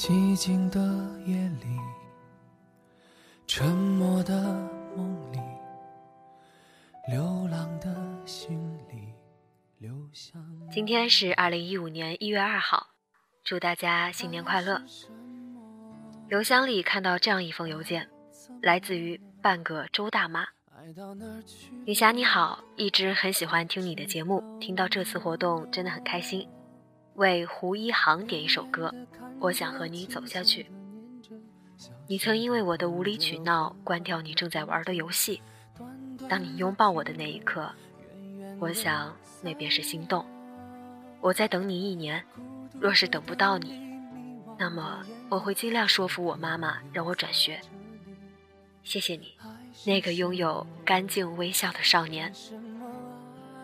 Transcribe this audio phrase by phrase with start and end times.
[0.00, 0.78] 寂静的
[1.26, 1.76] 夜里，
[3.48, 4.32] 沉默的
[4.96, 5.40] 梦里，
[7.08, 7.92] 流浪的
[8.24, 8.56] 心
[8.88, 9.12] 里，
[9.78, 10.38] 留下。
[10.70, 12.90] 今天是二零一五年一月二号，
[13.42, 14.80] 祝大家新年快乐。
[16.28, 18.08] 邮箱里看到这样一封邮件，
[18.62, 20.46] 来自于半个周大妈。
[21.84, 26.48] 女侠你好，一直很喜欢听你的节目，听到这次活动真的很开心。
[27.18, 28.94] 为胡一航点一首歌，
[29.40, 30.70] 我想和你走下去。
[32.06, 35.42] 你曾因为我的无理取闹关掉你正在玩的游戏，
[36.28, 37.72] 当你拥抱我的那一刻，
[38.60, 40.24] 我想那便是心动。
[41.20, 42.24] 我在等你一年，
[42.78, 43.80] 若是等不到你，
[44.56, 47.60] 那么我会尽量说服我妈妈让我转学。
[48.84, 49.34] 谢谢你，
[49.84, 52.32] 那个拥有干净微笑的少年。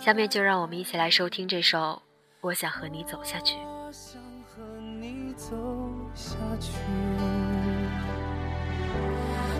[0.00, 2.02] 下面就让我们一起来收听这首。
[2.46, 3.56] 我想和你走下去。
[3.56, 4.62] 我想和
[5.00, 5.56] 你走
[6.14, 6.70] 下去，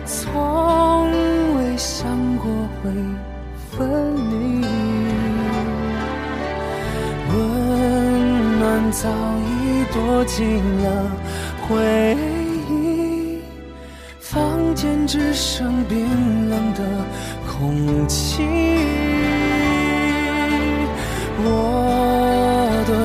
[0.05, 1.11] 从
[1.57, 2.49] 未想过
[2.81, 2.89] 会
[3.69, 4.65] 分离，
[7.33, 11.11] 温暖早已躲进了
[11.67, 12.15] 回
[12.69, 13.41] 忆，
[14.21, 16.81] 房间只剩冰冷的
[17.51, 18.76] 空气。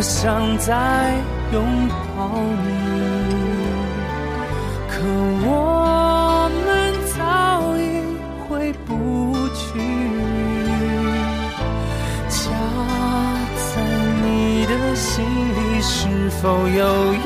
[0.03, 1.15] 想再
[1.53, 2.67] 拥抱你，
[4.89, 4.99] 可
[5.47, 6.69] 我们
[7.17, 7.17] 早
[7.79, 7.81] 已
[8.49, 9.79] 回不去。
[12.29, 12.51] 家
[13.55, 13.71] 在
[14.23, 17.17] 你的心里是否有意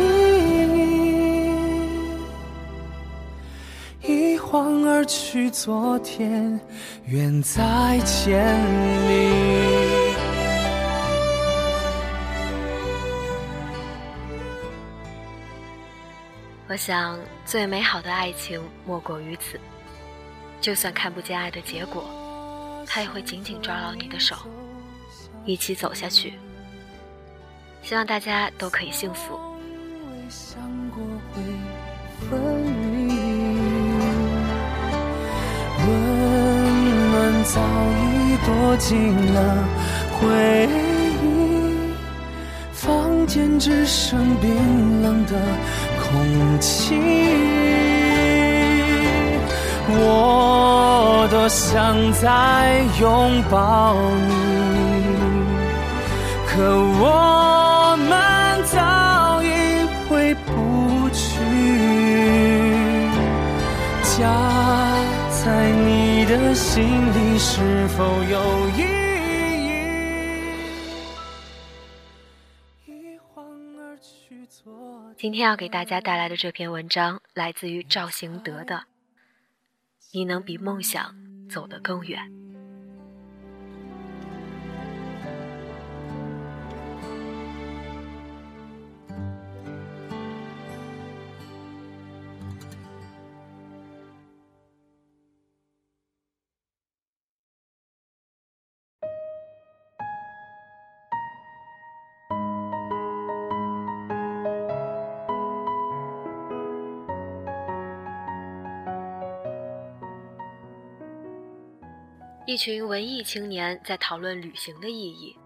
[4.03, 4.13] 义？
[4.13, 6.61] 一晃而去，昨天
[7.07, 8.55] 远在千
[9.09, 9.96] 里。
[16.69, 19.61] 我想，最美好的爱情莫过于此。
[20.61, 22.05] 就算看不见爱的结果，
[22.87, 24.35] 他也会紧紧抓牢你的手，
[25.45, 26.35] 一起走下去。
[27.83, 29.39] 希望大家都可以幸福。
[35.87, 36.01] 温
[37.13, 37.61] 暖早
[37.93, 39.69] 已躲进了
[40.19, 40.69] 回
[41.23, 41.95] 忆，
[42.73, 45.41] 房间只剩冰冷的。
[46.17, 46.95] 空气，
[49.89, 53.95] 我多想再拥抱
[54.27, 54.31] 你，
[56.49, 56.55] 可
[57.01, 58.11] 我们
[58.65, 59.47] 早已
[60.09, 61.21] 回不去。
[64.17, 64.21] 家
[65.45, 68.35] 在你的心里是否有
[68.71, 68.81] 一
[75.19, 78.75] 今天要给大家带来的这篇文章来自于赵行德的
[80.13, 81.17] 《你能比梦想
[81.49, 82.31] 走得更远》。
[112.49, 115.37] 一群文艺青年在讨论旅行的意义。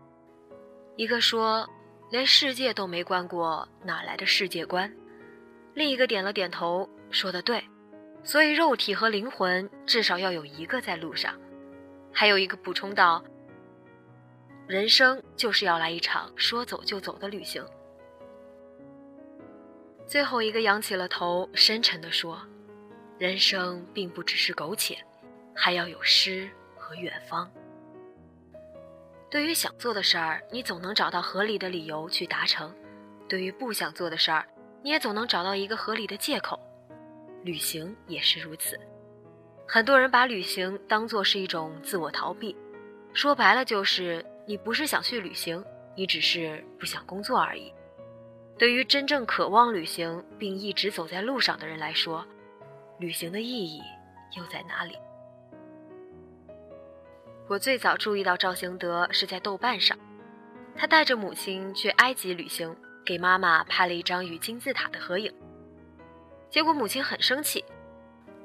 [0.96, 1.66] 一个说
[2.12, 4.94] ：“连世界都没观过，哪来的世界观？”
[5.72, 7.64] 另一个点了点头，说的对。
[8.22, 11.40] 所以肉体和灵魂至少要有一个在路上。
[12.12, 13.24] 还有一个补充道
[14.68, 17.64] ：“人生就是要来一场说走就走的旅行。”
[20.06, 22.38] 最后一个仰起了头，深沉地说
[23.16, 24.98] ：“人生并不只是苟且，
[25.54, 26.50] 还要有诗。”
[26.90, 27.48] 和远方。
[29.30, 32.68] 对于想做的事儿，你总能找到合理的理由去达成；
[33.28, 34.44] 对于不想做的事儿，
[34.82, 36.58] 你也总能找到一个合理的借口。
[37.44, 38.76] 旅行也是如此。
[39.68, 42.56] 很多人把旅行当作是一种自我逃避，
[43.12, 45.64] 说白了就是你不是想去旅行，
[45.94, 47.72] 你只是不想工作而已。
[48.58, 52.26] 对于真正渴望旅行并一直走在路上的人来说，
[52.98, 53.80] 旅行的意义
[54.36, 54.98] 又在哪里？
[57.50, 59.98] 我最早注意到赵兴德是在豆瓣上，
[60.76, 65.34] 他带着母亲去埃及旅行，给妈妈拍了一张与金字塔的合影。
[66.48, 67.64] 结果母亲很生气，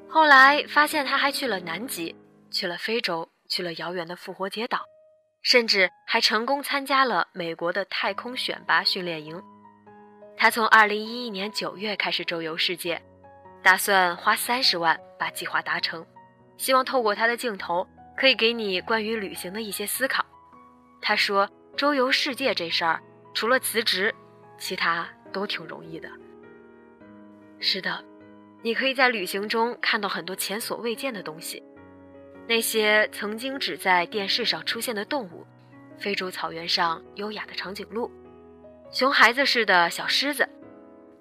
[0.10, 2.16] 后来发现他还去了南极，
[2.50, 4.80] 去了非洲，去了遥远的复活节岛，
[5.44, 9.40] 甚至还成功参加了美国的太空选拔训练营。
[10.36, 13.00] 他从2011年9月开始周游世界。
[13.62, 16.04] 打算花三十万把计划达成，
[16.58, 17.88] 希望透过他的镜头
[18.18, 20.26] 可以给你关于旅行的一些思考。
[21.02, 23.02] 他说：“周游世界这事儿，
[23.34, 24.14] 除了辞职，
[24.58, 26.10] 其他都挺容易的。”
[27.60, 28.04] 是的，
[28.62, 31.64] 你可以在旅行中看到很多前所未见的东西，
[32.48, 35.46] 那些曾经只在电视上出现的动物，
[35.98, 38.12] 非洲草原上优雅的长颈鹿，
[38.92, 40.48] 熊孩子似的小狮子，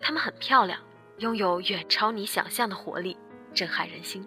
[0.01, 0.79] 它们很漂亮。
[1.19, 3.17] 拥有远超你想象的活力，
[3.55, 4.27] 震撼人心。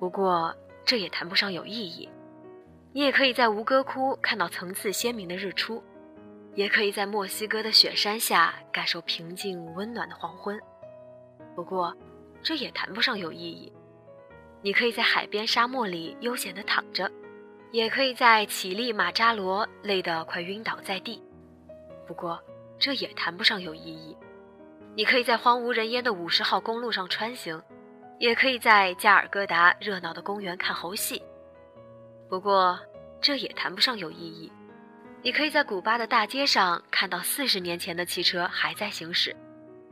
[0.00, 0.52] 不过，
[0.84, 2.08] 这也谈不上有意义。
[2.92, 5.82] 你也可以在吴哥窟看到层次鲜明的日出，
[6.54, 10.60] 也可以在墨西哥的雪山下感受平静温暖的黄昏。
[11.54, 11.96] 不过，
[12.42, 13.72] 这也谈不上有意义。
[14.60, 17.10] 你可以在海边沙漠里悠闲地躺着，
[17.70, 21.22] 也可以在乞力马扎罗累得快晕倒在地。
[22.06, 22.38] 不过，
[22.78, 24.16] 这也谈不上有意义。
[24.94, 27.62] 你可以在荒无人烟的五十号公路上穿行，
[28.22, 31.20] 也可以在加尔各答热闹的公园看猴戏。
[32.28, 32.78] 不过，
[33.20, 34.52] 这也谈不上有意义。
[35.24, 39.34] 你可以在古巴的大街上看到四十年前的汽车还在行驶，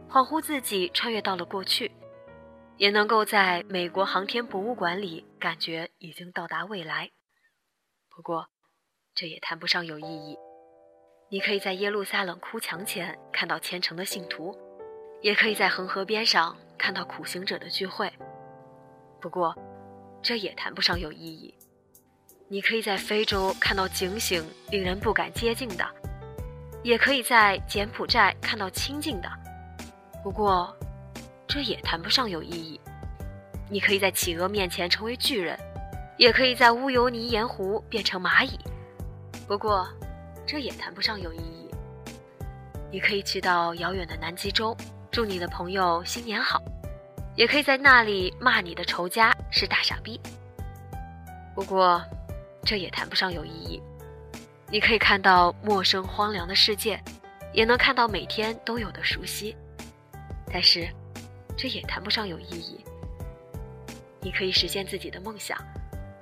[0.08, 1.90] 恍惚自己穿越到了过去；
[2.76, 7.10] 也能够在美国航天博物馆里感觉已经到达未来。
[8.08, 8.46] 不过，
[9.12, 10.38] 这也谈不上有意义。
[11.30, 14.56] 你可以在耶路撒冷哭墙前看到虔诚的信徒。
[15.22, 18.10] 也可以在恒河边上看到苦行者的聚会，
[19.20, 19.54] 不过，
[20.22, 21.54] 这也谈不上有意义。
[22.48, 25.86] 你可以在非洲看到警醒、令人不敢接近的，
[26.82, 29.30] 也可以在柬埔寨看到清静的，
[30.22, 30.74] 不过，
[31.46, 32.80] 这也谈不上有意义。
[33.68, 35.58] 你可以在企鹅面前成为巨人，
[36.16, 38.58] 也可以在乌尤尼盐湖变成蚂蚁，
[39.46, 39.86] 不过，
[40.46, 41.70] 这也谈不上有意义。
[42.90, 44.74] 你可以去到遥远的南极洲。
[45.10, 46.62] 祝你的朋友新年好，
[47.34, 50.20] 也可以在那里骂你的仇家是大傻逼。
[51.52, 52.00] 不过，
[52.64, 53.82] 这也谈不上有意义。
[54.70, 57.02] 你可以看到陌生荒凉的世界，
[57.52, 59.56] 也能看到每天都有的熟悉，
[60.52, 60.88] 但是，
[61.56, 62.84] 这也谈不上有意义。
[64.20, 65.58] 你可以实现自己的梦想，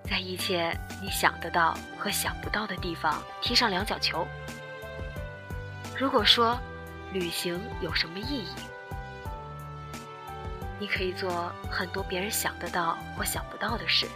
[0.09, 4.27] 在一切你想得到和想不到的地方踢上两脚球。
[5.99, 6.59] 如果说
[7.13, 8.49] 旅行有什么意义？
[10.81, 14.07] 你可以做很多别人想得到或想不到的事，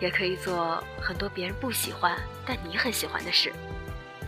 [0.00, 3.52] 也可以做很多别人不喜欢但你很喜欢的事，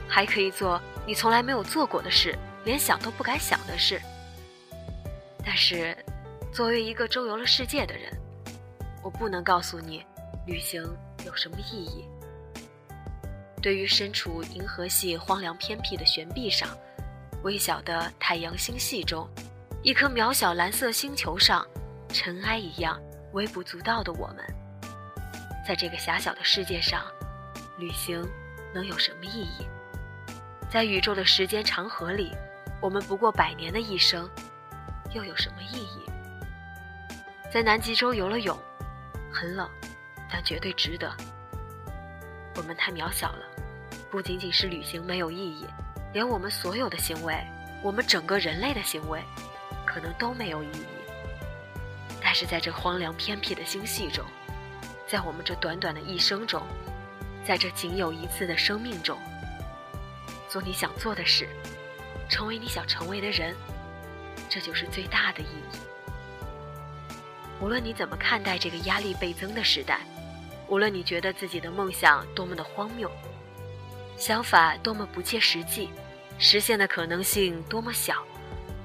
[0.08, 4.00] 还可以做你从来没有做过的事，连想都不敢想的事。
[5.44, 5.96] 但是，
[6.52, 8.12] 作为一个周游了世界的人，
[9.02, 10.04] 我不能告诉你
[10.46, 10.82] 旅行
[11.24, 12.04] 有什么意义。
[13.60, 16.68] 对于身处银河系荒凉偏僻的悬臂上，
[17.42, 19.28] 微小的太阳星系中。
[19.88, 21.66] 一颗渺小蓝色星球上，
[22.10, 23.00] 尘埃一样
[23.32, 24.44] 微不足道的我们，
[25.66, 27.06] 在这个狭小的世界上，
[27.78, 28.22] 旅行
[28.74, 29.66] 能有什么意义？
[30.70, 32.36] 在宇宙的时间长河里，
[32.82, 34.28] 我们不过百年的一生，
[35.14, 36.04] 又有什么意义？
[37.50, 38.54] 在南极洲游了泳，
[39.32, 39.66] 很冷，
[40.30, 41.10] 但绝对值得。
[42.56, 43.46] 我们太渺小了，
[44.10, 45.66] 不仅仅是旅行没有意义，
[46.12, 47.34] 连我们所有的行为，
[47.82, 49.24] 我们整个人类的行为。
[49.98, 50.86] 可能都没有意义，
[52.22, 54.24] 但是在这荒凉偏僻的星系中，
[55.08, 56.62] 在我们这短短的一生中，
[57.44, 59.18] 在这仅有一次的生命中，
[60.48, 61.48] 做你想做的事，
[62.28, 63.56] 成为你想成为的人，
[64.48, 65.78] 这就是最大的意义。
[67.60, 69.98] 无论你怎么看待这个压力倍增的时代，
[70.68, 73.10] 无论你觉得自己的梦想多么的荒谬，
[74.16, 75.90] 想法多么不切实际，
[76.38, 78.24] 实现的可能性多么小。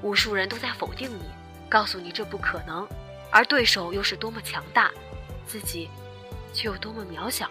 [0.03, 1.24] 无数人都在否定你，
[1.69, 2.86] 告诉你这不可能，
[3.31, 4.91] 而对手又是多么强大，
[5.48, 5.89] 自己
[6.53, 7.50] 却有多么渺小。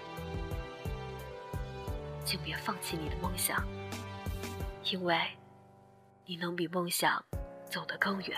[2.25, 3.67] 请别放弃你的梦想，
[4.85, 5.19] 因为
[6.27, 7.25] 你能比梦想
[7.69, 8.37] 走得更远。